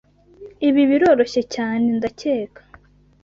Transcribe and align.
Ibi 0.67 0.81
biroroshye 0.89 1.41
cyane, 1.53 1.85
ndakeka. 1.97 2.61